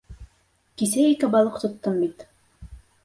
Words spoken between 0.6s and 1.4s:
Кисә ике